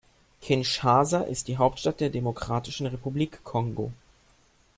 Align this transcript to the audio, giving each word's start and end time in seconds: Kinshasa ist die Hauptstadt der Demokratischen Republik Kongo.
Kinshasa 0.41 1.21
ist 1.21 1.47
die 1.47 1.57
Hauptstadt 1.57 1.99
der 1.99 2.09
Demokratischen 2.09 2.87
Republik 2.87 3.43
Kongo. 3.43 3.91